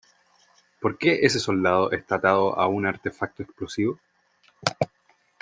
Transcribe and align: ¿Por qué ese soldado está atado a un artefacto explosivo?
¿Por 0.81 0.97
qué 0.97 1.19
ese 1.27 1.39
soldado 1.39 1.91
está 1.91 2.15
atado 2.15 2.57
a 2.57 2.65
un 2.65 2.87
artefacto 2.87 3.43
explosivo? 3.43 3.99